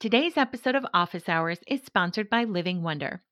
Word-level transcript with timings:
Today's 0.00 0.36
episode 0.36 0.74
of 0.76 0.86
Office 0.94 1.28
Hours 1.28 1.58
is 1.66 1.82
sponsored 1.84 2.28
by 2.30 2.44
Living 2.44 2.82
Wonder. 2.82 3.22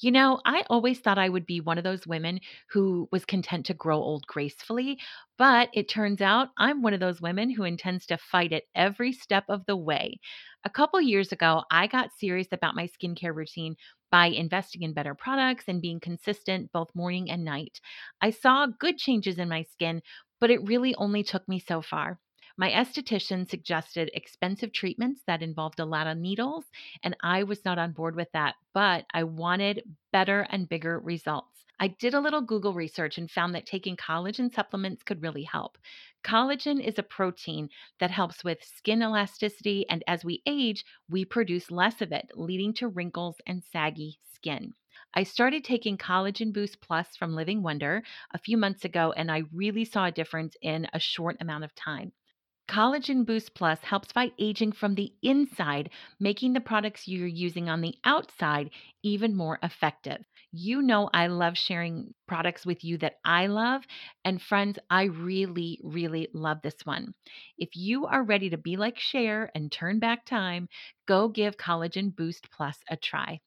You 0.00 0.10
know, 0.12 0.40
I 0.44 0.64
always 0.70 0.98
thought 1.00 1.18
I 1.18 1.28
would 1.28 1.46
be 1.46 1.60
one 1.60 1.78
of 1.78 1.84
those 1.84 2.06
women 2.06 2.40
who 2.70 3.08
was 3.12 3.24
content 3.24 3.66
to 3.66 3.74
grow 3.74 3.98
old 3.98 4.26
gracefully, 4.26 4.98
but 5.38 5.68
it 5.72 5.88
turns 5.88 6.20
out 6.20 6.48
I'm 6.58 6.82
one 6.82 6.94
of 6.94 7.00
those 7.00 7.20
women 7.20 7.50
who 7.50 7.64
intends 7.64 8.06
to 8.06 8.18
fight 8.18 8.52
it 8.52 8.64
every 8.74 9.12
step 9.12 9.44
of 9.48 9.64
the 9.66 9.76
way. 9.76 10.18
A 10.64 10.70
couple 10.70 11.00
years 11.00 11.30
ago, 11.32 11.62
I 11.70 11.86
got 11.88 12.10
serious 12.18 12.48
about 12.52 12.74
my 12.76 12.88
skincare 12.88 13.34
routine 13.34 13.76
by 14.10 14.26
investing 14.26 14.82
in 14.82 14.94
better 14.94 15.14
products 15.14 15.64
and 15.68 15.82
being 15.82 15.98
consistent 16.00 16.70
both 16.72 16.94
morning 16.94 17.30
and 17.30 17.44
night. 17.44 17.80
I 18.20 18.30
saw 18.30 18.66
good 18.66 18.98
changes 18.98 19.38
in 19.38 19.48
my 19.48 19.62
skin, 19.62 20.02
but 20.40 20.50
it 20.50 20.66
really 20.68 20.94
only 20.96 21.22
took 21.22 21.48
me 21.48 21.58
so 21.60 21.80
far. 21.80 22.18
My 22.58 22.70
esthetician 22.70 23.48
suggested 23.48 24.10
expensive 24.12 24.72
treatments 24.72 25.22
that 25.26 25.42
involved 25.42 25.80
a 25.80 25.86
lot 25.86 26.06
of 26.06 26.18
needles, 26.18 26.70
and 27.02 27.16
I 27.22 27.44
was 27.44 27.64
not 27.64 27.78
on 27.78 27.92
board 27.92 28.14
with 28.14 28.30
that, 28.32 28.56
but 28.74 29.06
I 29.14 29.24
wanted 29.24 29.82
better 30.12 30.42
and 30.50 30.68
bigger 30.68 31.00
results. 31.00 31.64
I 31.80 31.88
did 31.88 32.12
a 32.12 32.20
little 32.20 32.42
Google 32.42 32.74
research 32.74 33.16
and 33.16 33.30
found 33.30 33.54
that 33.54 33.64
taking 33.64 33.96
collagen 33.96 34.52
supplements 34.52 35.02
could 35.02 35.22
really 35.22 35.44
help. 35.44 35.78
Collagen 36.22 36.78
is 36.78 36.98
a 36.98 37.02
protein 37.02 37.70
that 37.98 38.10
helps 38.10 38.44
with 38.44 38.62
skin 38.62 39.02
elasticity, 39.02 39.88
and 39.88 40.04
as 40.06 40.24
we 40.24 40.42
age, 40.46 40.84
we 41.08 41.24
produce 41.24 41.70
less 41.70 42.02
of 42.02 42.12
it, 42.12 42.30
leading 42.34 42.74
to 42.74 42.88
wrinkles 42.88 43.40
and 43.46 43.64
saggy 43.64 44.20
skin. 44.30 44.74
I 45.14 45.22
started 45.24 45.64
taking 45.64 45.96
Collagen 45.96 46.52
Boost 46.52 46.80
Plus 46.80 47.16
from 47.16 47.34
Living 47.34 47.62
Wonder 47.62 48.02
a 48.30 48.38
few 48.38 48.56
months 48.58 48.84
ago, 48.84 49.12
and 49.12 49.30
I 49.30 49.44
really 49.52 49.84
saw 49.84 50.04
a 50.04 50.12
difference 50.12 50.54
in 50.60 50.86
a 50.92 51.00
short 51.00 51.38
amount 51.40 51.64
of 51.64 51.74
time. 51.74 52.12
Collagen 52.68 53.26
Boost 53.26 53.54
Plus 53.54 53.80
helps 53.80 54.12
fight 54.12 54.32
aging 54.38 54.72
from 54.72 54.94
the 54.94 55.12
inside, 55.22 55.90
making 56.18 56.52
the 56.52 56.60
products 56.60 57.06
you're 57.08 57.26
using 57.26 57.68
on 57.68 57.80
the 57.80 57.94
outside 58.04 58.70
even 59.02 59.34
more 59.34 59.58
effective. 59.62 60.24
You 60.52 60.82
know, 60.82 61.10
I 61.12 61.26
love 61.26 61.56
sharing 61.56 62.14
products 62.28 62.64
with 62.64 62.84
you 62.84 62.98
that 62.98 63.18
I 63.24 63.46
love. 63.46 63.82
And 64.24 64.40
friends, 64.40 64.78
I 64.90 65.04
really, 65.04 65.80
really 65.82 66.28
love 66.32 66.62
this 66.62 66.76
one. 66.84 67.14
If 67.58 67.70
you 67.74 68.06
are 68.06 68.22
ready 68.22 68.50
to 68.50 68.58
be 68.58 68.76
like 68.76 68.98
Cher 68.98 69.50
and 69.54 69.72
turn 69.72 69.98
back 69.98 70.24
time, 70.24 70.68
go 71.06 71.28
give 71.28 71.56
Collagen 71.56 72.14
Boost 72.14 72.50
Plus 72.50 72.78
a 72.88 72.96
try. 72.96 73.40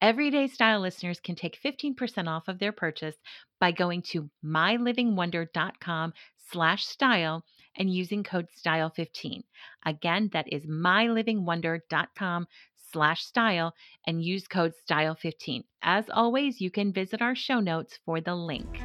Everyday 0.00 0.46
Style 0.46 0.80
listeners 0.80 1.20
can 1.20 1.34
take 1.34 1.60
15% 1.60 2.28
off 2.28 2.48
of 2.48 2.58
their 2.58 2.72
purchase 2.72 3.16
by 3.60 3.72
going 3.72 4.02
to 4.02 4.30
mylivingwonder.com 4.44 6.12
slash 6.50 6.86
style 6.86 7.44
and 7.78 7.92
using 7.92 8.22
code 8.22 8.48
STYLE15. 8.54 9.42
Again, 9.86 10.28
that 10.32 10.52
is 10.52 10.66
mylivingwonder.com 10.66 12.46
slash 12.92 13.24
style 13.24 13.74
and 14.06 14.22
use 14.22 14.46
code 14.46 14.72
STYLE15. 14.86 15.64
As 15.82 16.04
always, 16.10 16.60
you 16.60 16.70
can 16.70 16.92
visit 16.92 17.22
our 17.22 17.34
show 17.34 17.60
notes 17.60 17.98
for 18.04 18.20
the 18.20 18.34
link. 18.34 18.80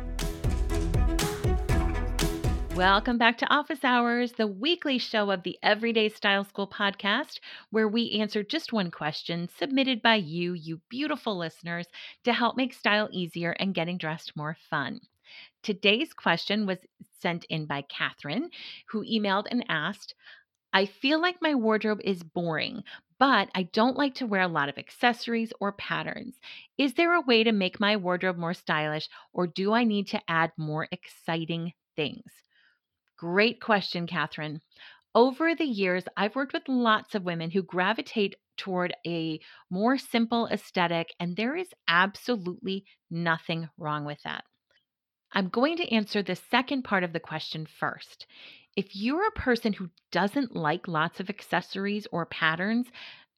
Welcome 2.76 3.20
back 3.20 3.38
to 3.38 3.54
Office 3.54 3.84
Hours, 3.84 4.32
the 4.32 4.48
weekly 4.48 4.98
show 4.98 5.30
of 5.30 5.44
the 5.44 5.60
Everyday 5.62 6.10
Style 6.10 6.44
School 6.44 6.68
podcast, 6.68 7.40
where 7.70 7.88
we 7.88 8.20
answer 8.20 8.42
just 8.42 8.74
one 8.74 8.90
question 8.90 9.48
submitted 9.60 10.02
by 10.02 10.16
you, 10.16 10.54
you 10.54 10.82
beautiful 10.90 11.38
listeners, 11.38 11.86
to 12.24 12.34
help 12.34 12.58
make 12.58 12.74
style 12.74 13.10
easier 13.12 13.52
and 13.60 13.76
getting 13.76 14.00
dressed 14.00 14.36
more 14.36 14.58
fun. 14.72 15.02
Today's 15.62 16.14
question 16.14 16.66
was 16.66 16.80
sent 17.22 17.45
in 17.45 17.66
by 17.66 17.84
Katherine, 17.84 18.50
who 18.89 19.06
emailed 19.06 19.45
and 19.50 19.66
asked, 19.70 20.16
I 20.73 20.86
feel 20.86 21.22
like 21.22 21.42
my 21.42 21.53
wardrobe 21.53 22.02
is 22.03 22.23
boring, 22.23 22.84
but 23.20 23.50
I 23.53 23.64
don't 23.64 23.95
like 23.95 24.16
to 24.16 24.25
wear 24.25 24.42
a 24.42 24.48
lot 24.48 24.70
of 24.70 24.78
accessories 24.78 25.53
or 25.59 25.72
patterns. 25.72 26.40
Is 26.78 26.95
there 26.95 27.14
a 27.14 27.22
way 27.22 27.44
to 27.44 27.52
make 27.52 27.80
my 27.80 27.95
wardrobe 27.95 28.38
more 28.38 28.56
stylish, 28.56 29.08
or 29.34 29.45
do 29.48 29.72
I 29.72 29.84
need 29.84 30.08
to 30.08 30.22
add 30.28 30.52
more 30.58 30.88
exciting 30.92 31.74
things? 31.96 32.31
Great 33.18 33.62
question, 33.62 34.08
Katherine. 34.08 34.62
Over 35.16 35.53
the 35.53 35.63
years, 35.63 36.06
I've 36.18 36.35
worked 36.35 36.53
with 36.53 36.68
lots 36.68 37.13
of 37.13 37.24
women 37.24 37.52
who 37.52 37.62
gravitate 37.62 38.35
toward 38.58 38.96
a 39.06 39.40
more 39.69 39.97
simple 39.97 40.47
aesthetic, 40.47 41.13
and 41.19 41.35
there 41.35 41.56
is 41.56 41.69
absolutely 41.88 42.84
nothing 43.12 43.69
wrong 43.78 44.06
with 44.06 44.22
that. 44.24 44.44
I'm 45.36 45.50
going 45.50 45.78
to 45.78 45.92
answer 45.92 46.22
the 46.22 46.36
second 46.36 46.84
part 46.84 47.04
of 47.04 47.12
the 47.12 47.20
question 47.20 47.66
first. 47.66 48.28
If 48.76 48.96
you're 48.96 49.28
a 49.28 49.32
person 49.32 49.74
who 49.74 49.90
doesn't 50.12 50.56
like 50.56 50.88
lots 50.88 51.20
of 51.20 51.30
accessories 51.30 52.08
or 52.12 52.28
patterns, 52.28 52.88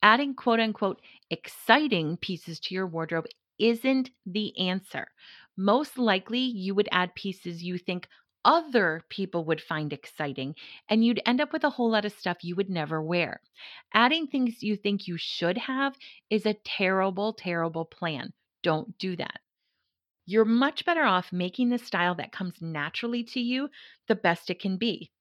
adding 0.01 0.35
quote 0.35 0.59
unquote 0.59 1.01
exciting 1.29 2.17
pieces 2.17 2.59
to 2.61 2.75
your 2.75 2.85
wardrobe 2.85 3.25
isn't 3.59 4.09
the 4.25 4.57
answer. 4.59 5.07
Most 5.55 5.97
likely, 5.97 6.39
you 6.39 6.75
would 6.75 6.89
add 6.91 7.15
pieces 7.15 7.63
you 7.63 7.77
think 7.77 8.09
other 8.43 9.01
people 9.09 9.45
would 9.45 9.61
find 9.61 9.93
exciting, 9.93 10.53
and 10.89 11.03
you'd 11.03 11.21
end 11.25 11.39
up 11.39 11.53
with 11.53 11.63
a 11.63 11.69
whole 11.69 11.89
lot 11.91 12.03
of 12.05 12.11
stuff 12.11 12.43
you 12.43 12.55
would 12.57 12.69
never 12.69 13.01
wear. 13.01 13.39
Adding 13.93 14.27
things 14.27 14.61
you 14.61 14.75
think 14.75 15.07
you 15.07 15.17
should 15.17 15.57
have 15.57 15.95
is 16.29 16.45
a 16.45 16.53
terrible, 16.65 17.31
terrible 17.31 17.85
plan. 17.85 18.33
Don't 18.61 18.97
do 18.97 19.15
that. 19.15 19.39
You're 20.25 20.45
much 20.45 20.85
better 20.85 21.03
off 21.03 21.31
making 21.33 21.69
the 21.69 21.77
style 21.77 22.15
that 22.15 22.31
comes 22.31 22.61
naturally 22.61 23.23
to 23.23 23.39
you 23.39 23.69
the 24.07 24.15
best 24.15 24.49
it 24.49 24.59
can 24.59 24.77
be. 24.77 25.11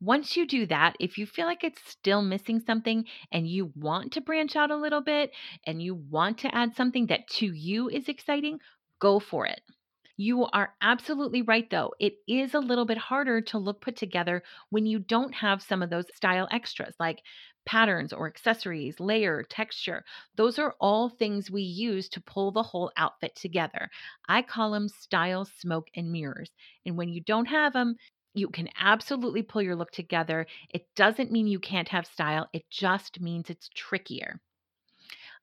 Once 0.00 0.36
you 0.36 0.46
do 0.46 0.66
that, 0.66 0.96
if 1.00 1.18
you 1.18 1.26
feel 1.26 1.46
like 1.46 1.64
it's 1.64 1.82
still 1.90 2.22
missing 2.22 2.60
something 2.60 3.06
and 3.32 3.48
you 3.48 3.72
want 3.74 4.12
to 4.12 4.20
branch 4.20 4.56
out 4.56 4.70
a 4.70 4.76
little 4.76 5.00
bit 5.00 5.32
and 5.66 5.82
you 5.82 5.94
want 5.94 6.38
to 6.38 6.54
add 6.54 6.74
something 6.76 7.06
that 7.06 7.28
to 7.28 7.46
you 7.52 7.88
is 7.88 8.08
exciting, 8.08 8.60
go 9.00 9.18
for 9.18 9.46
it. 9.46 9.62
You 10.16 10.46
are 10.46 10.74
absolutely 10.80 11.42
right, 11.42 11.70
though. 11.70 11.94
It 12.00 12.16
is 12.26 12.52
a 12.54 12.58
little 12.58 12.84
bit 12.84 12.98
harder 12.98 13.40
to 13.42 13.58
look 13.58 13.80
put 13.80 13.94
together 13.96 14.42
when 14.70 14.86
you 14.86 14.98
don't 14.98 15.32
have 15.34 15.62
some 15.62 15.82
of 15.82 15.90
those 15.90 16.12
style 16.16 16.48
extras 16.50 16.96
like 16.98 17.22
patterns 17.64 18.12
or 18.12 18.26
accessories, 18.26 18.98
layer, 18.98 19.44
texture. 19.44 20.04
Those 20.34 20.58
are 20.58 20.74
all 20.80 21.08
things 21.10 21.48
we 21.48 21.62
use 21.62 22.08
to 22.08 22.20
pull 22.20 22.50
the 22.50 22.62
whole 22.64 22.90
outfit 22.96 23.36
together. 23.36 23.88
I 24.28 24.42
call 24.42 24.72
them 24.72 24.88
style, 24.88 25.44
smoke, 25.44 25.88
and 25.94 26.10
mirrors. 26.10 26.50
And 26.84 26.96
when 26.96 27.08
you 27.08 27.20
don't 27.20 27.46
have 27.46 27.72
them, 27.72 27.94
you 28.34 28.48
can 28.48 28.68
absolutely 28.76 29.42
pull 29.44 29.62
your 29.62 29.76
look 29.76 29.92
together. 29.92 30.46
It 30.70 30.86
doesn't 30.96 31.30
mean 31.30 31.46
you 31.46 31.60
can't 31.60 31.88
have 31.90 32.04
style, 32.06 32.48
it 32.52 32.68
just 32.68 33.20
means 33.20 33.48
it's 33.48 33.68
trickier. 33.76 34.40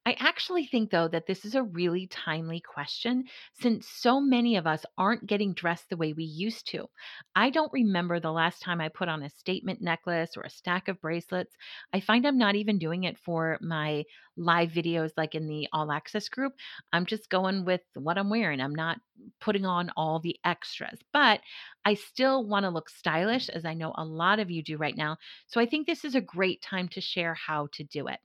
I 0.03 0.13
actually 0.17 0.65
think, 0.65 0.89
though, 0.89 1.07
that 1.09 1.27
this 1.27 1.45
is 1.45 1.53
a 1.53 1.61
really 1.61 2.07
timely 2.07 2.59
question 2.59 3.25
since 3.53 3.87
so 3.87 4.19
many 4.19 4.55
of 4.55 4.65
us 4.65 4.83
aren't 4.97 5.27
getting 5.27 5.53
dressed 5.53 5.89
the 5.89 5.97
way 5.97 6.11
we 6.13 6.23
used 6.23 6.65
to. 6.69 6.89
I 7.35 7.51
don't 7.51 7.71
remember 7.71 8.19
the 8.19 8.31
last 8.31 8.63
time 8.63 8.81
I 8.81 8.89
put 8.89 9.09
on 9.09 9.21
a 9.21 9.29
statement 9.29 9.79
necklace 9.79 10.35
or 10.35 10.41
a 10.41 10.49
stack 10.49 10.87
of 10.87 10.99
bracelets. 11.01 11.55
I 11.93 11.99
find 11.99 12.25
I'm 12.25 12.39
not 12.39 12.55
even 12.55 12.79
doing 12.79 13.03
it 13.03 13.19
for 13.19 13.59
my 13.61 14.03
live 14.35 14.71
videos 14.71 15.11
like 15.17 15.35
in 15.35 15.45
the 15.47 15.67
all 15.71 15.91
access 15.91 16.29
group. 16.29 16.53
I'm 16.91 17.05
just 17.05 17.29
going 17.29 17.63
with 17.63 17.81
what 17.93 18.17
I'm 18.17 18.31
wearing. 18.31 18.59
I'm 18.59 18.73
not 18.73 18.99
putting 19.39 19.67
on 19.67 19.91
all 19.95 20.19
the 20.19 20.39
extras, 20.43 20.99
but 21.13 21.41
I 21.85 21.93
still 21.93 22.47
want 22.47 22.63
to 22.63 22.71
look 22.71 22.89
stylish, 22.89 23.49
as 23.49 23.65
I 23.65 23.75
know 23.75 23.93
a 23.95 24.03
lot 24.03 24.39
of 24.39 24.49
you 24.49 24.63
do 24.63 24.77
right 24.77 24.97
now. 24.97 25.17
So 25.45 25.61
I 25.61 25.67
think 25.67 25.85
this 25.85 26.03
is 26.03 26.15
a 26.15 26.21
great 26.21 26.63
time 26.63 26.87
to 26.89 27.01
share 27.01 27.35
how 27.35 27.67
to 27.73 27.83
do 27.83 28.07
it. 28.07 28.19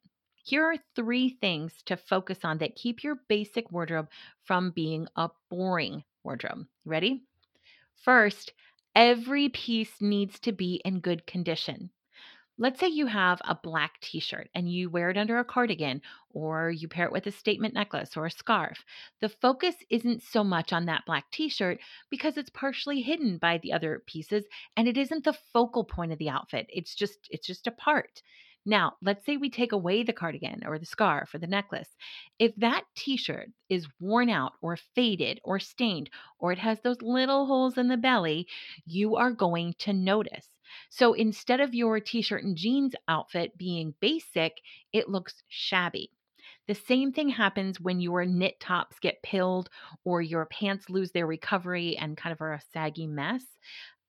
Here 0.46 0.62
are 0.62 0.76
three 0.94 1.30
things 1.40 1.72
to 1.86 1.96
focus 1.96 2.44
on 2.44 2.58
that 2.58 2.76
keep 2.76 3.02
your 3.02 3.16
basic 3.26 3.72
wardrobe 3.72 4.08
from 4.44 4.70
being 4.70 5.08
a 5.16 5.28
boring 5.50 6.04
wardrobe. 6.22 6.68
Ready? 6.84 7.24
First, 7.96 8.52
every 8.94 9.48
piece 9.48 10.00
needs 10.00 10.38
to 10.38 10.52
be 10.52 10.80
in 10.84 11.00
good 11.00 11.26
condition. 11.26 11.90
Let's 12.58 12.78
say 12.78 12.86
you 12.86 13.08
have 13.08 13.42
a 13.44 13.58
black 13.60 13.98
t 14.00 14.20
shirt 14.20 14.48
and 14.54 14.70
you 14.70 14.88
wear 14.88 15.10
it 15.10 15.16
under 15.16 15.40
a 15.40 15.44
cardigan, 15.44 16.00
or 16.30 16.70
you 16.70 16.86
pair 16.86 17.06
it 17.06 17.12
with 17.12 17.26
a 17.26 17.32
statement 17.32 17.74
necklace 17.74 18.16
or 18.16 18.26
a 18.26 18.30
scarf. 18.30 18.84
The 19.20 19.30
focus 19.30 19.74
isn't 19.90 20.22
so 20.22 20.44
much 20.44 20.72
on 20.72 20.86
that 20.86 21.06
black 21.06 21.28
t 21.32 21.48
shirt 21.48 21.80
because 22.08 22.36
it's 22.36 22.50
partially 22.50 23.02
hidden 23.02 23.38
by 23.38 23.58
the 23.58 23.72
other 23.72 24.04
pieces 24.06 24.44
and 24.76 24.86
it 24.86 24.96
isn't 24.96 25.24
the 25.24 25.36
focal 25.52 25.82
point 25.82 26.12
of 26.12 26.18
the 26.18 26.30
outfit. 26.30 26.66
It's 26.68 26.94
just 26.94 27.26
it's 27.32 27.48
just 27.48 27.66
a 27.66 27.72
part. 27.72 28.22
Now, 28.66 28.96
let's 29.00 29.24
say 29.24 29.38
we 29.38 29.48
take 29.48 29.72
away 29.72 30.02
the 30.02 30.12
cardigan 30.12 30.62
or 30.66 30.78
the 30.78 30.84
scarf 30.84 31.32
or 31.34 31.38
the 31.38 31.46
necklace. 31.46 31.96
If 32.38 32.54
that 32.56 32.84
t 32.94 33.16
shirt 33.16 33.48
is 33.70 33.88
worn 34.00 34.28
out 34.28 34.52
or 34.60 34.76
faded 34.76 35.40
or 35.44 35.58
stained, 35.58 36.10
or 36.38 36.52
it 36.52 36.58
has 36.58 36.80
those 36.80 37.00
little 37.00 37.46
holes 37.46 37.78
in 37.78 37.88
the 37.88 37.96
belly, 37.96 38.46
you 38.84 39.16
are 39.16 39.30
going 39.30 39.74
to 39.78 39.92
notice. 39.94 40.50
So 40.90 41.14
instead 41.14 41.60
of 41.60 41.74
your 41.74 42.00
t 42.00 42.20
shirt 42.22 42.44
and 42.44 42.56
jeans 42.56 42.94
outfit 43.08 43.56
being 43.56 43.94
basic, 44.00 44.60
it 44.92 45.08
looks 45.08 45.42
shabby. 45.48 46.10
The 46.66 46.74
same 46.74 47.12
thing 47.12 47.28
happens 47.28 47.80
when 47.80 48.00
your 48.00 48.24
knit 48.24 48.58
tops 48.58 48.98
get 48.98 49.22
pilled 49.22 49.70
or 50.04 50.20
your 50.20 50.46
pants 50.46 50.90
lose 50.90 51.12
their 51.12 51.26
recovery 51.26 51.96
and 51.96 52.16
kind 52.16 52.32
of 52.32 52.40
are 52.40 52.54
a 52.54 52.60
saggy 52.72 53.06
mess. 53.06 53.44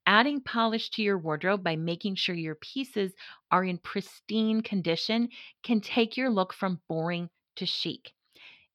Adding 0.07 0.39
polish 0.41 0.89
to 0.91 1.03
your 1.03 1.19
wardrobe 1.19 1.63
by 1.63 1.75
making 1.75 2.15
sure 2.15 2.33
your 2.33 2.55
pieces 2.55 3.13
are 3.51 3.65
in 3.65 3.77
pristine 3.77 4.61
condition 4.61 5.29
can 5.63 5.81
take 5.81 6.15
your 6.15 6.29
look 6.29 6.53
from 6.53 6.81
boring 6.87 7.29
to 7.57 7.65
chic. 7.65 8.13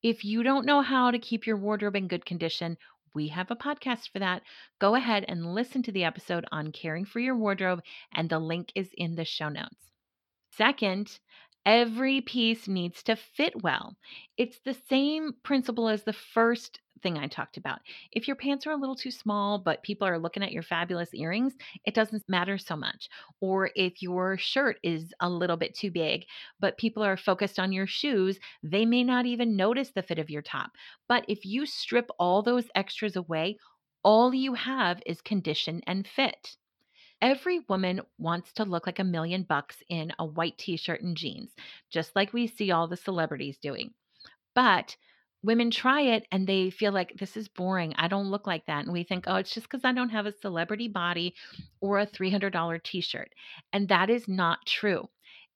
If 0.02 0.24
you 0.26 0.42
don't 0.42 0.66
know 0.66 0.82
how 0.82 1.10
to 1.10 1.18
keep 1.18 1.46
your 1.46 1.56
wardrobe 1.56 1.96
in 1.96 2.06
good 2.06 2.26
condition, 2.26 2.76
we 3.14 3.28
have 3.28 3.50
a 3.50 3.56
podcast 3.56 4.10
for 4.10 4.18
that. 4.18 4.42
Go 4.78 4.94
ahead 4.94 5.24
and 5.26 5.54
listen 5.54 5.82
to 5.84 5.92
the 5.92 6.04
episode 6.04 6.44
on 6.52 6.70
caring 6.70 7.06
for 7.06 7.18
your 7.18 7.36
wardrobe, 7.36 7.82
and 8.12 8.28
the 8.28 8.38
link 8.38 8.70
is 8.74 8.90
in 8.96 9.14
the 9.14 9.24
show 9.24 9.48
notes. 9.48 9.90
Second, 10.50 11.18
every 11.64 12.20
piece 12.20 12.68
needs 12.68 13.02
to 13.04 13.16
fit 13.16 13.62
well. 13.62 13.96
It's 14.36 14.60
the 14.60 14.74
same 14.74 15.32
principle 15.42 15.88
as 15.88 16.04
the 16.04 16.12
first 16.12 16.78
thing 17.02 17.18
I 17.18 17.26
talked 17.26 17.56
about. 17.56 17.80
If 18.12 18.26
your 18.26 18.36
pants 18.36 18.66
are 18.66 18.72
a 18.72 18.76
little 18.76 18.94
too 18.94 19.10
small, 19.10 19.58
but 19.58 19.82
people 19.82 20.06
are 20.06 20.18
looking 20.18 20.42
at 20.42 20.52
your 20.52 20.62
fabulous 20.62 21.12
earrings, 21.14 21.54
it 21.84 21.94
doesn't 21.94 22.28
matter 22.28 22.58
so 22.58 22.76
much. 22.76 23.08
Or 23.40 23.70
if 23.74 24.02
your 24.02 24.38
shirt 24.38 24.78
is 24.82 25.12
a 25.20 25.28
little 25.28 25.56
bit 25.56 25.74
too 25.74 25.90
big, 25.90 26.24
but 26.60 26.78
people 26.78 27.02
are 27.02 27.16
focused 27.16 27.58
on 27.58 27.72
your 27.72 27.86
shoes, 27.86 28.38
they 28.62 28.84
may 28.86 29.04
not 29.04 29.26
even 29.26 29.56
notice 29.56 29.90
the 29.90 30.02
fit 30.02 30.18
of 30.18 30.30
your 30.30 30.42
top. 30.42 30.70
But 31.08 31.24
if 31.28 31.44
you 31.44 31.66
strip 31.66 32.08
all 32.18 32.42
those 32.42 32.68
extras 32.74 33.16
away, 33.16 33.58
all 34.04 34.34
you 34.34 34.54
have 34.54 35.00
is 35.06 35.20
condition 35.20 35.80
and 35.86 36.06
fit. 36.06 36.56
Every 37.20 37.60
woman 37.68 38.00
wants 38.18 38.52
to 38.54 38.64
look 38.64 38.84
like 38.84 38.98
a 38.98 39.04
million 39.04 39.44
bucks 39.44 39.76
in 39.88 40.12
a 40.18 40.26
white 40.26 40.58
t 40.58 40.76
shirt 40.76 41.02
and 41.02 41.16
jeans, 41.16 41.54
just 41.88 42.16
like 42.16 42.32
we 42.32 42.48
see 42.48 42.72
all 42.72 42.88
the 42.88 42.96
celebrities 42.96 43.58
doing. 43.58 43.94
But 44.56 44.96
women 45.42 45.70
try 45.70 46.02
it 46.02 46.26
and 46.30 46.46
they 46.46 46.70
feel 46.70 46.92
like 46.92 47.14
this 47.18 47.36
is 47.36 47.48
boring. 47.48 47.94
I 47.96 48.08
don't 48.08 48.30
look 48.30 48.46
like 48.46 48.66
that. 48.66 48.84
And 48.84 48.92
we 48.92 49.04
think, 49.04 49.24
oh, 49.26 49.36
it's 49.36 49.52
just 49.52 49.68
because 49.68 49.84
I 49.84 49.92
don't 49.92 50.10
have 50.10 50.26
a 50.26 50.32
celebrity 50.40 50.88
body 50.88 51.34
or 51.80 51.98
a 51.98 52.06
$300 52.06 52.82
t 52.82 53.00
shirt. 53.00 53.32
And 53.72 53.88
that 53.88 54.10
is 54.10 54.28
not 54.28 54.64
true. 54.66 55.08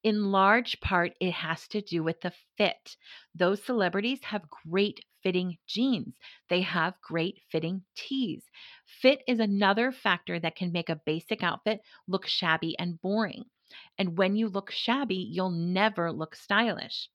In 0.03 0.31
large 0.31 0.81
part, 0.81 1.15
it 1.21 1.33
has 1.33 1.67
to 1.69 1.81
do 1.81 2.03
with 2.03 2.21
the 2.21 2.33
fit. 2.57 2.97
Those 3.35 3.65
celebrities 3.65 4.23
have 4.25 4.49
great 4.49 5.01
fitting 5.23 5.59
jeans, 5.67 6.15
they 6.49 6.61
have 6.61 7.01
great 7.03 7.41
fitting 7.51 7.83
tees. 7.97 8.45
Fit 8.85 9.23
is 9.27 9.41
another 9.41 9.91
factor 9.91 10.39
that 10.39 10.55
can 10.55 10.71
make 10.71 10.89
a 10.89 11.01
basic 11.05 11.43
outfit 11.43 11.81
look 12.07 12.27
shabby 12.27 12.79
and 12.79 13.01
boring. 13.01 13.45
And 13.99 14.17
when 14.17 14.37
you 14.37 14.49
look 14.49 14.71
shabby, 14.71 15.17
you'll 15.17 15.51
never 15.51 16.13
look 16.13 16.37
stylish. 16.37 17.09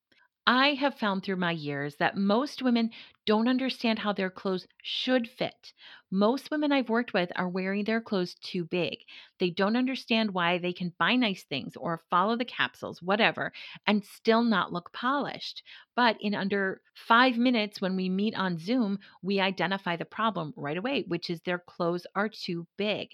I 0.45 0.75
have 0.75 0.99
found 0.99 1.23
through 1.23 1.37
my 1.37 1.51
years 1.51 1.95
that 1.95 2.15
most 2.15 2.61
women 2.61 2.91
don't 3.25 3.47
understand 3.47 3.97
how 3.99 4.13
their 4.13 4.29
clothes 4.29 4.67
should 4.83 5.27
fit. 5.27 5.73
Most 6.11 6.51
women 6.51 6.71
I've 6.71 6.89
worked 6.89 7.11
with 7.11 7.31
are 7.35 7.49
wearing 7.49 7.85
their 7.85 8.01
clothes 8.01 8.35
too 8.35 8.63
big. 8.65 8.99
They 9.39 9.49
don't 9.49 9.75
understand 9.75 10.31
why 10.35 10.59
they 10.59 10.73
can 10.73 10.93
buy 10.99 11.15
nice 11.15 11.43
things 11.43 11.75
or 11.75 12.03
follow 12.11 12.35
the 12.35 12.45
capsules, 12.45 13.01
whatever, 13.01 13.51
and 13.87 14.05
still 14.05 14.43
not 14.43 14.71
look 14.71 14.93
polished. 14.93 15.63
But 15.95 16.17
in 16.21 16.35
under 16.35 16.83
five 16.93 17.37
minutes, 17.37 17.81
when 17.81 17.95
we 17.95 18.07
meet 18.09 18.35
on 18.35 18.59
Zoom, 18.59 18.99
we 19.23 19.39
identify 19.39 19.95
the 19.95 20.05
problem 20.05 20.53
right 20.55 20.77
away, 20.77 21.01
which 21.07 21.31
is 21.31 21.41
their 21.41 21.59
clothes 21.59 22.05
are 22.15 22.29
too 22.29 22.67
big. 22.77 23.09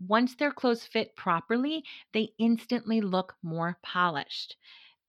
Once 0.00 0.34
their 0.34 0.50
clothes 0.50 0.84
fit 0.84 1.14
properly, 1.14 1.84
they 2.12 2.32
instantly 2.38 3.00
look 3.00 3.36
more 3.42 3.78
polished. 3.82 4.56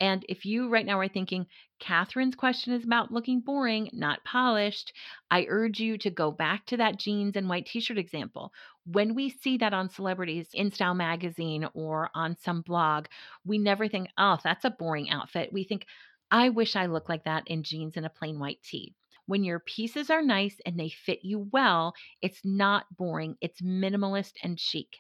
And 0.01 0.25
if 0.27 0.45
you 0.45 0.67
right 0.67 0.85
now 0.85 0.99
are 0.99 1.07
thinking, 1.07 1.45
Katherine's 1.79 2.35
question 2.35 2.73
is 2.73 2.83
about 2.83 3.11
looking 3.13 3.39
boring, 3.39 3.89
not 3.93 4.23
polished, 4.25 4.91
I 5.29 5.45
urge 5.47 5.79
you 5.79 5.97
to 5.99 6.09
go 6.09 6.31
back 6.31 6.65
to 6.65 6.77
that 6.77 6.97
jeans 6.97 7.37
and 7.37 7.47
white 7.47 7.67
t 7.67 7.79
shirt 7.79 7.99
example. 7.99 8.51
When 8.85 9.13
we 9.15 9.29
see 9.29 9.57
that 9.59 9.73
on 9.75 9.89
celebrities 9.89 10.49
in 10.53 10.71
Style 10.71 10.95
Magazine 10.95 11.69
or 11.75 12.09
on 12.15 12.35
some 12.35 12.63
blog, 12.63 13.05
we 13.45 13.59
never 13.59 13.87
think, 13.87 14.09
oh, 14.17 14.39
that's 14.43 14.65
a 14.65 14.71
boring 14.71 15.09
outfit. 15.11 15.53
We 15.53 15.63
think, 15.63 15.85
I 16.31 16.49
wish 16.49 16.75
I 16.75 16.87
looked 16.87 17.09
like 17.09 17.25
that 17.25 17.43
in 17.47 17.61
jeans 17.61 17.95
and 17.95 18.05
a 18.05 18.09
plain 18.09 18.39
white 18.39 18.61
tee. 18.63 18.95
When 19.27 19.43
your 19.43 19.59
pieces 19.59 20.09
are 20.09 20.23
nice 20.23 20.59
and 20.65 20.79
they 20.79 20.89
fit 20.89 21.19
you 21.23 21.47
well, 21.53 21.93
it's 22.21 22.41
not 22.43 22.85
boring, 22.97 23.37
it's 23.39 23.61
minimalist 23.61 24.33
and 24.43 24.59
chic. 24.59 24.97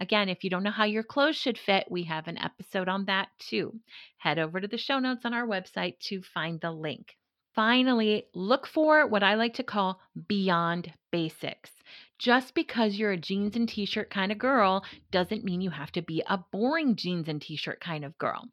Again, 0.00 0.30
if 0.30 0.42
you 0.42 0.48
don't 0.50 0.62
know 0.62 0.70
how 0.70 0.84
your 0.84 1.02
clothes 1.02 1.36
should 1.36 1.58
fit, 1.58 1.86
we 1.90 2.04
have 2.04 2.26
an 2.26 2.38
episode 2.38 2.88
on 2.88 3.04
that 3.04 3.28
too. 3.38 3.78
Head 4.16 4.38
over 4.38 4.58
to 4.58 4.66
the 4.66 4.78
show 4.78 4.98
notes 4.98 5.26
on 5.26 5.34
our 5.34 5.46
website 5.46 5.98
to 6.08 6.22
find 6.22 6.58
the 6.60 6.72
link. 6.72 7.16
Finally, 7.54 8.24
look 8.34 8.66
for 8.66 9.06
what 9.06 9.22
I 9.22 9.34
like 9.34 9.54
to 9.54 9.62
call 9.62 10.00
beyond 10.26 10.92
basics. 11.12 11.70
Just 12.18 12.54
because 12.54 12.96
you're 12.96 13.12
a 13.12 13.16
jeans 13.18 13.56
and 13.56 13.68
t 13.68 13.84
shirt 13.84 14.08
kind 14.08 14.32
of 14.32 14.38
girl 14.38 14.84
doesn't 15.10 15.44
mean 15.44 15.60
you 15.60 15.70
have 15.70 15.92
to 15.92 16.02
be 16.02 16.22
a 16.26 16.38
boring 16.50 16.96
jeans 16.96 17.28
and 17.28 17.42
t 17.42 17.56
shirt 17.56 17.80
kind 17.80 18.04
of 18.04 18.16
girl. 18.18 18.48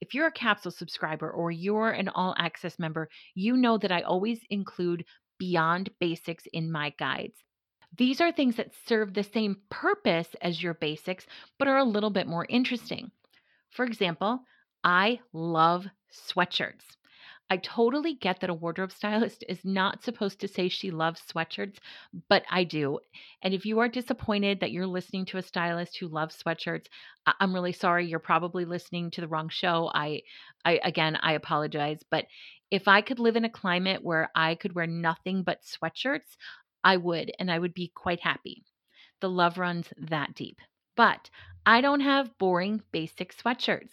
If 0.00 0.14
you're 0.14 0.26
a 0.26 0.32
capsule 0.32 0.72
subscriber 0.72 1.30
or 1.30 1.50
you're 1.50 1.90
an 1.90 2.08
all 2.10 2.34
access 2.36 2.78
member, 2.78 3.08
you 3.34 3.56
know 3.56 3.78
that 3.78 3.92
I 3.92 4.02
always 4.02 4.40
include 4.50 5.06
beyond 5.38 5.90
basics 5.98 6.44
in 6.52 6.70
my 6.70 6.90
guides. 6.98 7.42
These 7.96 8.20
are 8.20 8.32
things 8.32 8.56
that 8.56 8.74
serve 8.86 9.14
the 9.14 9.22
same 9.22 9.62
purpose 9.68 10.34
as 10.42 10.62
your 10.62 10.74
basics, 10.74 11.26
but 11.58 11.68
are 11.68 11.78
a 11.78 11.84
little 11.84 12.10
bit 12.10 12.26
more 12.26 12.46
interesting. 12.48 13.10
For 13.70 13.84
example, 13.84 14.44
I 14.84 15.20
love 15.32 15.86
sweatshirts. 16.12 16.96
I 17.50 17.56
totally 17.58 18.14
get 18.14 18.40
that 18.40 18.50
a 18.50 18.54
wardrobe 18.54 18.92
stylist 18.92 19.44
is 19.48 19.64
not 19.64 20.04
supposed 20.04 20.40
to 20.40 20.48
say 20.48 20.68
she 20.68 20.90
loves 20.92 21.22
sweatshirts, 21.22 21.78
but 22.28 22.44
I 22.50 22.64
do. 22.64 23.00
And 23.42 23.54
if 23.54 23.66
you 23.66 23.80
are 23.80 23.88
disappointed 23.88 24.60
that 24.60 24.70
you're 24.72 24.86
listening 24.86 25.26
to 25.26 25.38
a 25.38 25.42
stylist 25.42 25.98
who 25.98 26.08
loves 26.08 26.40
sweatshirts, 26.40 26.86
I- 27.26 27.34
am 27.40 27.52
really 27.54 27.72
sorry. 27.72 28.06
You're 28.06 28.20
probably 28.20 28.64
listening 28.64 29.10
to 29.12 29.20
the 29.20 29.28
wrong 29.28 29.48
show. 29.48 29.90
I, 29.94 30.22
I 30.64 30.80
again, 30.84 31.16
I 31.16 31.32
apologize. 31.32 32.00
But 32.10 32.26
if 32.70 32.86
I 32.86 33.00
could 33.00 33.18
live 33.18 33.36
in 33.36 33.44
a 33.44 33.50
climate 33.50 34.02
where 34.04 34.30
I 34.34 34.54
could 34.54 34.74
wear 34.74 34.86
nothing 34.86 35.42
but 35.42 35.62
sweatshirts, 35.62 36.36
I 36.84 36.96
would, 36.96 37.32
and 37.38 37.50
I 37.50 37.58
would 37.58 37.74
be 37.74 37.88
quite 37.94 38.20
happy. 38.20 38.64
The 39.20 39.30
love 39.30 39.58
runs 39.58 39.92
that 39.98 40.34
deep. 40.34 40.60
But 40.96 41.30
I 41.66 41.80
don't 41.80 42.00
have 42.00 42.36
boring, 42.38 42.82
basic 42.92 43.34
sweatshirts. 43.36 43.92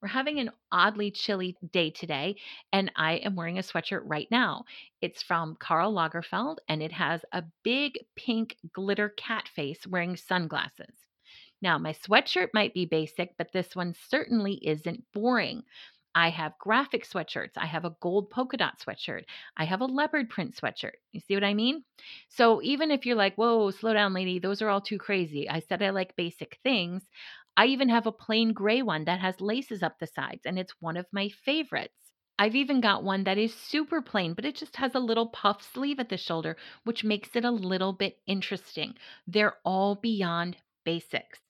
We're 0.00 0.08
having 0.08 0.38
an 0.38 0.50
oddly 0.70 1.10
chilly 1.10 1.56
day 1.72 1.90
today, 1.90 2.36
and 2.72 2.92
I 2.96 3.14
am 3.14 3.34
wearing 3.34 3.58
a 3.58 3.62
sweatshirt 3.62 4.02
right 4.04 4.28
now. 4.30 4.64
It's 5.00 5.22
from 5.22 5.56
Karl 5.56 5.92
Lagerfeld, 5.92 6.58
and 6.68 6.82
it 6.82 6.92
has 6.92 7.24
a 7.32 7.44
big 7.62 7.98
pink 8.14 8.56
glitter 8.72 9.08
cat 9.10 9.48
face 9.48 9.86
wearing 9.86 10.16
sunglasses. 10.16 10.94
Now, 11.62 11.78
my 11.78 11.92
sweatshirt 11.92 12.50
might 12.52 12.74
be 12.74 12.84
basic, 12.84 13.36
but 13.38 13.52
this 13.52 13.74
one 13.74 13.94
certainly 13.94 14.54
isn't 14.66 15.04
boring. 15.12 15.64
I 16.16 16.30
have 16.30 16.58
graphic 16.58 17.04
sweatshirts. 17.06 17.52
I 17.56 17.66
have 17.66 17.84
a 17.84 17.94
gold 18.00 18.30
polka 18.30 18.56
dot 18.56 18.80
sweatshirt. 18.80 19.24
I 19.56 19.64
have 19.66 19.82
a 19.82 19.86
leopard 19.86 20.30
print 20.30 20.56
sweatshirt. 20.56 20.94
You 21.12 21.20
see 21.20 21.34
what 21.34 21.44
I 21.44 21.54
mean? 21.54 21.84
So 22.28 22.60
even 22.62 22.90
if 22.90 23.06
you're 23.06 23.14
like, 23.16 23.36
whoa, 23.36 23.70
slow 23.70 23.92
down, 23.92 24.14
lady, 24.14 24.40
those 24.40 24.62
are 24.62 24.68
all 24.68 24.80
too 24.80 24.98
crazy. 24.98 25.48
I 25.48 25.60
said 25.60 25.82
I 25.82 25.90
like 25.90 26.16
basic 26.16 26.58
things. 26.64 27.08
I 27.56 27.66
even 27.66 27.88
have 27.90 28.06
a 28.06 28.12
plain 28.12 28.52
gray 28.52 28.82
one 28.82 29.04
that 29.04 29.20
has 29.20 29.40
laces 29.40 29.82
up 29.82 29.98
the 29.98 30.06
sides, 30.08 30.46
and 30.46 30.58
it's 30.58 30.74
one 30.80 30.96
of 30.96 31.06
my 31.12 31.28
favorites. 31.28 32.12
I've 32.38 32.56
even 32.56 32.80
got 32.80 33.04
one 33.04 33.24
that 33.24 33.38
is 33.38 33.54
super 33.54 34.02
plain, 34.02 34.34
but 34.34 34.44
it 34.46 34.56
just 34.56 34.76
has 34.76 34.94
a 34.94 35.00
little 35.00 35.28
puff 35.28 35.62
sleeve 35.62 36.00
at 36.00 36.08
the 36.08 36.16
shoulder, 36.16 36.56
which 36.84 37.04
makes 37.04 37.36
it 37.36 37.44
a 37.44 37.50
little 37.50 37.92
bit 37.92 38.18
interesting. 38.26 38.96
They're 39.26 39.58
all 39.64 39.94
beyond 39.94 40.56
basics. 40.84 41.40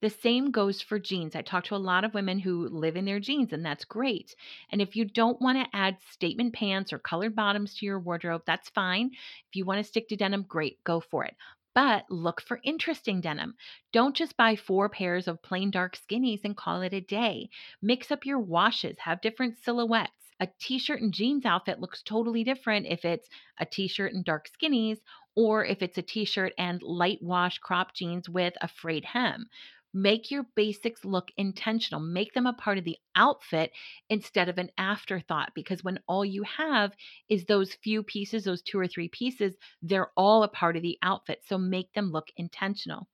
The 0.00 0.10
same 0.10 0.50
goes 0.50 0.80
for 0.80 0.98
jeans. 0.98 1.34
I 1.34 1.42
talk 1.42 1.64
to 1.64 1.74
a 1.74 1.76
lot 1.76 2.04
of 2.04 2.14
women 2.14 2.38
who 2.38 2.68
live 2.68 2.96
in 2.96 3.04
their 3.04 3.18
jeans, 3.20 3.52
and 3.52 3.64
that's 3.64 3.84
great. 3.84 4.34
And 4.70 4.80
if 4.80 4.94
you 4.94 5.04
don't 5.04 5.40
want 5.40 5.58
to 5.58 5.76
add 5.76 6.00
statement 6.12 6.54
pants 6.54 6.92
or 6.92 6.98
colored 6.98 7.34
bottoms 7.34 7.74
to 7.74 7.86
your 7.86 7.98
wardrobe, 7.98 8.42
that's 8.46 8.68
fine. 8.70 9.10
If 9.12 9.54
you 9.56 9.64
want 9.64 9.78
to 9.78 9.84
stick 9.84 10.08
to 10.08 10.16
denim, 10.16 10.42
great, 10.42 10.82
go 10.84 11.00
for 11.00 11.24
it. 11.24 11.36
But 11.74 12.10
look 12.10 12.40
for 12.40 12.60
interesting 12.64 13.20
denim. 13.20 13.54
Don't 13.92 14.16
just 14.16 14.36
buy 14.36 14.56
four 14.56 14.88
pairs 14.88 15.28
of 15.28 15.42
plain 15.42 15.70
dark 15.70 15.96
skinnies 15.96 16.40
and 16.44 16.56
call 16.56 16.82
it 16.82 16.92
a 16.92 17.00
day. 17.00 17.50
Mix 17.82 18.10
up 18.10 18.24
your 18.24 18.38
washes, 18.38 18.98
have 19.00 19.20
different 19.20 19.58
silhouettes. 19.58 20.12
A 20.40 20.48
t 20.60 20.78
shirt 20.78 21.00
and 21.02 21.12
jeans 21.12 21.44
outfit 21.44 21.80
looks 21.80 22.02
totally 22.02 22.44
different 22.44 22.86
if 22.86 23.04
it's 23.04 23.28
a 23.58 23.66
t 23.66 23.88
shirt 23.88 24.12
and 24.12 24.24
dark 24.24 24.48
skinnies 24.48 24.98
or 25.34 25.64
if 25.64 25.82
it's 25.82 25.98
a 25.98 26.02
t 26.02 26.24
shirt 26.24 26.52
and 26.58 26.82
light 26.82 27.20
wash 27.22 27.58
crop 27.58 27.94
jeans 27.94 28.28
with 28.28 28.54
a 28.60 28.68
frayed 28.68 29.04
hem. 29.04 29.48
Make 29.94 30.30
your 30.30 30.44
basics 30.54 31.04
look 31.04 31.30
intentional. 31.36 32.00
Make 32.00 32.34
them 32.34 32.46
a 32.46 32.52
part 32.52 32.78
of 32.78 32.84
the 32.84 32.98
outfit 33.14 33.72
instead 34.10 34.48
of 34.48 34.58
an 34.58 34.70
afterthought 34.76 35.52
because 35.54 35.82
when 35.82 36.00
all 36.06 36.24
you 36.24 36.42
have 36.42 36.94
is 37.28 37.44
those 37.44 37.74
few 37.74 38.02
pieces, 38.02 38.44
those 38.44 38.62
two 38.62 38.78
or 38.78 38.86
three 38.86 39.08
pieces, 39.08 39.56
they're 39.82 40.10
all 40.16 40.42
a 40.42 40.48
part 40.48 40.76
of 40.76 40.82
the 40.82 40.98
outfit. 41.02 41.42
So 41.46 41.56
make 41.58 41.92
them 41.94 42.12
look 42.12 42.28
intentional. 42.36 43.08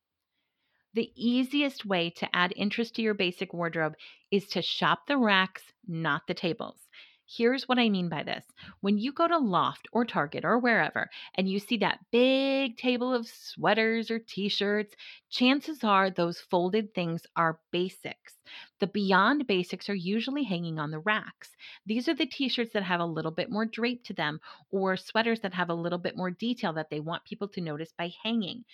The 0.94 1.10
easiest 1.16 1.84
way 1.84 2.10
to 2.10 2.36
add 2.36 2.52
interest 2.56 2.94
to 2.96 3.02
your 3.02 3.14
basic 3.14 3.52
wardrobe 3.52 3.94
is 4.30 4.46
to 4.48 4.62
shop 4.62 5.06
the 5.06 5.18
racks, 5.18 5.62
not 5.86 6.26
the 6.26 6.34
tables. 6.34 6.83
Here's 7.26 7.68
what 7.68 7.78
I 7.78 7.88
mean 7.90 8.08
by 8.08 8.22
this. 8.22 8.46
When 8.80 8.96
you 8.98 9.12
go 9.12 9.26
to 9.28 9.36
Loft 9.38 9.88
or 9.92 10.04
Target 10.06 10.44
or 10.44 10.58
wherever 10.58 11.10
and 11.34 11.48
you 11.48 11.58
see 11.58 11.76
that 11.78 12.00
big 12.10 12.76
table 12.78 13.12
of 13.12 13.26
sweaters 13.26 14.10
or 14.10 14.18
t 14.18 14.48
shirts, 14.48 14.94
chances 15.30 15.84
are 15.84 16.10
those 16.10 16.40
folded 16.40 16.94
things 16.94 17.26
are 17.36 17.60
basics. 17.70 18.38
The 18.80 18.86
beyond 18.86 19.46
basics 19.46 19.88
are 19.88 19.94
usually 19.94 20.44
hanging 20.44 20.78
on 20.78 20.90
the 20.90 20.98
racks. 21.00 21.50
These 21.86 22.08
are 22.08 22.14
the 22.14 22.26
t 22.26 22.48
shirts 22.48 22.72
that 22.72 22.82
have 22.84 23.00
a 23.00 23.06
little 23.06 23.32
bit 23.32 23.50
more 23.50 23.66
drape 23.66 24.04
to 24.04 24.14
them 24.14 24.40
or 24.70 24.96
sweaters 24.96 25.40
that 25.40 25.54
have 25.54 25.70
a 25.70 25.74
little 25.74 25.98
bit 25.98 26.16
more 26.16 26.30
detail 26.30 26.72
that 26.74 26.88
they 26.90 27.00
want 27.00 27.24
people 27.24 27.48
to 27.48 27.60
notice 27.60 27.92
by 27.92 28.12
hanging. 28.22 28.64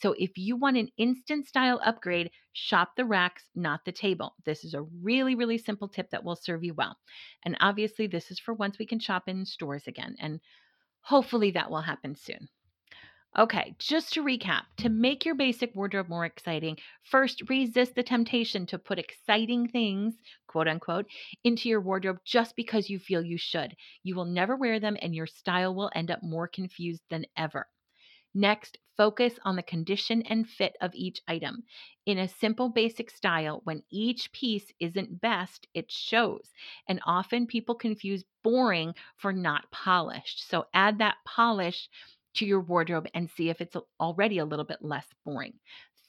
So 0.00 0.14
if 0.18 0.36
you 0.36 0.56
want 0.56 0.76
an 0.76 0.88
instant 0.96 1.46
style 1.46 1.80
upgrade, 1.84 2.30
shop 2.52 2.96
the 2.96 3.04
racks, 3.04 3.50
not 3.54 3.84
the 3.84 3.92
table. 3.92 4.34
This 4.44 4.64
is 4.64 4.74
a 4.74 4.82
really, 4.82 5.34
really 5.34 5.58
simple 5.58 5.88
tip 5.88 6.10
that 6.10 6.24
will 6.24 6.36
serve 6.36 6.64
you 6.64 6.74
well. 6.74 6.98
And 7.44 7.56
obviously, 7.60 8.06
this 8.06 8.30
is 8.30 8.38
for 8.38 8.54
once 8.54 8.78
we 8.78 8.86
can 8.86 8.98
shop 8.98 9.28
in 9.28 9.44
stores 9.44 9.86
again. 9.86 10.16
And 10.18 10.40
hopefully 11.02 11.50
that 11.52 11.70
will 11.70 11.82
happen 11.82 12.14
soon. 12.14 12.48
Okay, 13.38 13.74
just 13.78 14.12
to 14.14 14.22
recap, 14.24 14.62
to 14.78 14.88
make 14.88 15.24
your 15.24 15.34
basic 15.36 15.74
wardrobe 15.74 16.08
more 16.08 16.24
exciting, 16.24 16.78
first 17.02 17.48
resist 17.48 17.94
the 17.94 18.02
temptation 18.02 18.66
to 18.66 18.78
put 18.78 18.98
exciting 18.98 19.68
things, 19.68 20.18
quote 20.48 20.66
unquote, 20.66 21.06
into 21.44 21.68
your 21.68 21.80
wardrobe 21.80 22.18
just 22.24 22.56
because 22.56 22.90
you 22.90 22.98
feel 22.98 23.22
you 23.22 23.38
should. 23.38 23.76
You 24.02 24.16
will 24.16 24.24
never 24.24 24.56
wear 24.56 24.80
them 24.80 24.96
and 25.00 25.14
your 25.14 25.26
style 25.26 25.74
will 25.74 25.90
end 25.94 26.10
up 26.10 26.22
more 26.22 26.48
confused 26.48 27.02
than 27.10 27.26
ever. 27.36 27.68
Next, 28.34 28.78
focus 28.96 29.38
on 29.44 29.56
the 29.56 29.62
condition 29.62 30.22
and 30.22 30.48
fit 30.48 30.76
of 30.80 30.94
each 30.94 31.20
item. 31.28 31.64
In 32.06 32.18
a 32.18 32.28
simple, 32.28 32.68
basic 32.68 33.10
style, 33.10 33.60
when 33.64 33.82
each 33.90 34.32
piece 34.32 34.72
isn't 34.80 35.20
best, 35.20 35.66
it 35.74 35.90
shows. 35.90 36.52
And 36.88 37.00
often 37.06 37.46
people 37.46 37.74
confuse 37.74 38.24
boring 38.42 38.94
for 39.16 39.32
not 39.32 39.70
polished. 39.70 40.46
So 40.48 40.66
add 40.74 40.98
that 40.98 41.16
polish 41.24 41.88
to 42.34 42.46
your 42.46 42.60
wardrobe 42.60 43.08
and 43.14 43.30
see 43.30 43.48
if 43.48 43.60
it's 43.60 43.76
already 43.98 44.38
a 44.38 44.44
little 44.44 44.64
bit 44.64 44.82
less 44.82 45.06
boring. 45.24 45.58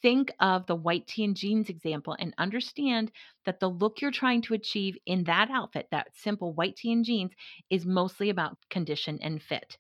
Think 0.02 0.32
of 0.40 0.66
the 0.66 0.76
white 0.76 1.08
tee 1.08 1.24
and 1.24 1.36
jeans 1.38 1.70
example 1.70 2.16
and 2.20 2.34
understand 2.38 3.12
that 3.46 3.60
the 3.60 3.70
look 3.70 4.02
you're 4.02 4.12
trying 4.12 4.42
to 4.44 4.56
achieve 4.56 4.98
in 5.06 5.24
that 5.26 5.52
outfit, 5.52 5.88
that 5.92 6.16
simple 6.16 6.54
white 6.54 6.76
tee 6.76 6.92
and 6.92 7.06
jeans, 7.06 7.34
is 7.70 7.86
mostly 7.86 8.30
about 8.30 8.58
condition 8.70 9.20
and 9.22 9.42
fit. 9.42 9.78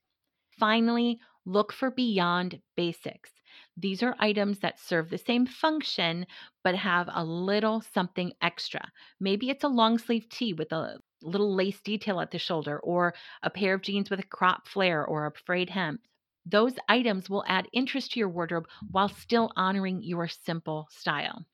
Finally, 0.59 1.19
look 1.45 1.71
for 1.73 1.91
beyond 1.91 2.61
basics. 2.75 3.31
These 3.75 4.01
are 4.03 4.15
items 4.19 4.59
that 4.59 4.79
serve 4.79 5.09
the 5.09 5.17
same 5.17 5.45
function 5.45 6.25
but 6.63 6.75
have 6.75 7.09
a 7.11 7.23
little 7.25 7.81
something 7.81 8.33
extra. 8.41 8.91
Maybe 9.19 9.49
it's 9.49 9.63
a 9.63 9.67
long 9.67 9.97
sleeve 9.97 10.29
tee 10.29 10.53
with 10.53 10.71
a 10.71 10.99
little 11.21 11.53
lace 11.53 11.81
detail 11.81 12.19
at 12.19 12.31
the 12.31 12.39
shoulder, 12.39 12.79
or 12.79 13.13
a 13.43 13.49
pair 13.49 13.73
of 13.73 13.81
jeans 13.81 14.09
with 14.09 14.19
a 14.19 14.23
crop 14.23 14.67
flare 14.67 15.05
or 15.05 15.25
a 15.25 15.31
frayed 15.31 15.69
hem. 15.69 15.99
Those 16.45 16.75
items 16.87 17.29
will 17.29 17.43
add 17.47 17.67
interest 17.73 18.11
to 18.13 18.19
your 18.19 18.29
wardrobe 18.29 18.67
while 18.89 19.09
still 19.09 19.51
honoring 19.55 20.01
your 20.03 20.27
simple 20.27 20.87
style. 20.91 21.45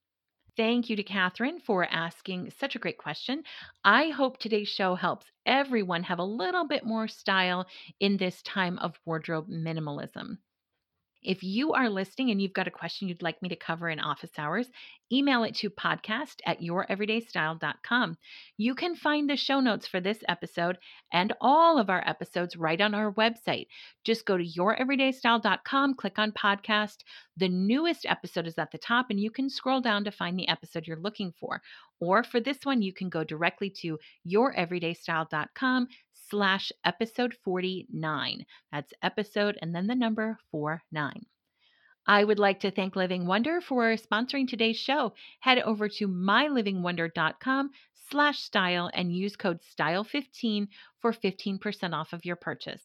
Thank 0.58 0.90
you 0.90 0.98
to 0.98 1.04
Katherine 1.04 1.62
for 1.62 1.86
asking 1.86 2.50
such 2.52 2.76
a 2.76 2.80
great 2.80 2.98
question. 2.98 3.44
I 3.86 4.10
hope 4.10 4.38
today's 4.38 4.68
show 4.68 4.96
helps 4.96 5.32
everyone 5.46 6.04
have 6.04 6.20
a 6.20 6.24
little 6.26 6.68
bit 6.68 6.84
more 6.84 7.08
style 7.08 7.66
in 8.02 8.18
this 8.18 8.42
time 8.42 8.78
of 8.80 9.00
wardrobe 9.06 9.48
minimalism. 9.48 10.40
If 11.28 11.44
you 11.44 11.74
are 11.74 11.90
listening 11.90 12.32
and 12.32 12.42
you've 12.42 12.54
got 12.54 12.70
a 12.70 12.72
question 12.72 13.10
you'd 13.10 13.22
like 13.22 13.42
me 13.42 13.50
to 13.50 13.56
cover 13.58 13.90
in 13.90 14.00
office 14.00 14.32
hours, 14.38 14.70
email 15.12 15.44
it 15.44 15.56
to 15.56 15.70
podcast 15.70 16.36
at 16.46 16.62
youreverydaystyle.com. 16.62 18.18
You 18.56 18.76
can 18.76 18.96
find 18.96 19.30
the 19.30 19.36
show 19.36 19.60
notes 19.60 19.86
for 19.88 20.00
this 20.00 20.20
episode 20.30 20.78
and 21.12 21.34
all 21.42 21.80
of 21.80 21.90
our 21.90 22.02
episodes 22.08 22.56
right 22.56 22.80
on 22.80 22.96
our 22.96 23.12
website. 23.12 23.68
Just 24.06 24.26
go 24.26 24.38
to 24.38 24.44
youreverydaystyle.com, 24.46 25.96
click 25.96 26.18
on 26.18 26.32
podcast. 26.32 27.00
The 27.36 27.50
newest 27.50 28.06
episode 28.06 28.48
is 28.48 28.58
at 28.58 28.72
the 28.72 28.78
top, 28.78 29.08
and 29.10 29.20
you 29.20 29.30
can 29.30 29.50
scroll 29.50 29.82
down 29.82 30.06
to 30.06 30.12
find 30.12 30.40
the 30.40 30.48
episode 30.48 30.88
you're 30.88 30.96
looking 30.96 31.34
for. 31.38 31.62
Or 32.00 32.24
for 32.24 32.40
this 32.40 32.60
one, 32.64 32.82
you 32.82 32.94
can 32.94 33.10
go 33.10 33.26
directly 33.26 33.70
to 33.82 34.00
youreverydaystyle.com 34.26 35.88
slash 36.30 36.72
episode 36.86 37.36
49. 37.44 38.46
That's 38.72 38.94
episode 39.02 39.58
and 39.62 39.74
then 39.74 39.88
the 39.88 39.96
number 39.96 40.38
49. 40.52 41.26
I 42.06 42.24
would 42.24 42.40
like 42.40 42.62
to 42.62 42.72
thank 42.72 42.96
Living 42.96 43.28
Wonder 43.28 43.60
for 43.60 43.96
sponsoring 43.96 44.48
today's 44.48 44.78
show. 44.78 45.14
Head 45.42 45.60
over 45.60 45.90
to 45.90 46.08
mylivingwonder.com 46.08 47.72
slash 48.10 48.40
style 48.40 48.90
and 48.94 49.16
use 49.16 49.36
code 49.36 49.60
STYLE15 49.62 50.68
for 51.00 51.12
15% 51.12 51.94
off 51.94 52.14
of 52.14 52.26
your 52.26 52.38
purchase. 52.38 52.84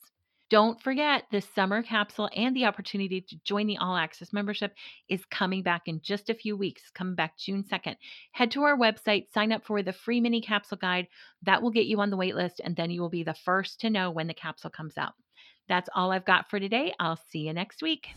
Don't 0.53 0.79
forget, 0.83 1.25
the 1.31 1.41
summer 1.41 1.83
capsule 1.83 2.29
and 2.37 2.55
the 2.55 2.67
opportunity 2.67 3.23
to 3.23 3.37
join 3.43 3.67
the 3.67 3.79
All 3.79 3.97
Access 3.97 4.35
membership 4.35 4.75
is 5.09 5.25
coming 5.31 5.63
back 5.63 5.85
in 5.87 6.03
just 6.03 6.29
a 6.29 6.35
few 6.35 6.59
weeks, 6.59 6.83
coming 6.93 7.15
back 7.15 7.39
June 7.39 7.65
2nd. 7.65 7.97
Head 8.33 8.51
to 8.51 8.63
our 8.65 8.77
website, 8.77 9.33
sign 9.33 9.51
up 9.51 9.65
for 9.65 9.83
the 9.83 9.95
free 9.95 10.21
mini 10.21 10.43
capsule 10.43 10.77
guide. 10.77 11.09
That 11.41 11.63
will 11.63 11.71
get 11.71 11.87
you 11.87 12.03
on 12.03 12.11
the 12.11 12.19
wait 12.19 12.35
list, 12.35 12.61
and 12.63 12.77
then 12.77 12.91
you 12.91 13.01
will 13.01 13.09
be 13.09 13.23
the 13.23 13.33
first 13.33 13.81
to 13.81 13.89
know 13.89 14.11
when 14.11 14.27
the 14.27 14.35
capsule 14.35 14.69
comes 14.69 14.99
out. 14.99 15.15
That's 15.71 15.89
all 15.95 16.13
I've 16.13 16.27
got 16.27 16.51
for 16.51 16.61
today. 16.61 16.93
I'll 17.01 17.19
see 17.31 17.47
you 17.47 17.55
next 17.55 17.81
week. 17.81 18.09